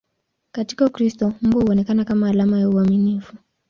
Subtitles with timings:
[0.51, 3.35] Katika Ukristo, mbwa huonekana kama alama ya uaminifu.